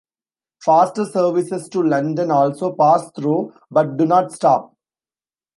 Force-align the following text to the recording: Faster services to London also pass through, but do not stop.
Faster 0.65 1.05
services 1.05 1.69
to 1.69 1.83
London 1.83 2.31
also 2.31 2.71
pass 2.73 3.11
through, 3.11 3.53
but 3.69 3.97
do 3.97 4.07
not 4.07 4.31
stop. 4.31 4.73